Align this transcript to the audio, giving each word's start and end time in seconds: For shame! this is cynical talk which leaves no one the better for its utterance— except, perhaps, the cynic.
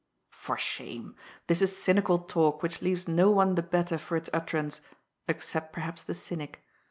For 0.31 0.57
shame! 0.57 1.15
this 1.45 1.61
is 1.61 1.77
cynical 1.77 2.17
talk 2.17 2.63
which 2.63 2.81
leaves 2.81 3.07
no 3.07 3.29
one 3.29 3.53
the 3.53 3.61
better 3.61 3.99
for 3.99 4.17
its 4.17 4.31
utterance— 4.33 4.81
except, 5.27 5.73
perhaps, 5.73 6.01
the 6.03 6.15
cynic. 6.15 6.63